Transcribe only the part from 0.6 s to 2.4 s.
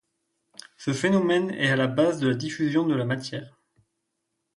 Ce phénomène est à la base de la